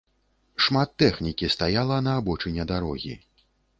[0.67, 3.13] Шмат тэхнікі стаяла на абочыне дарогі.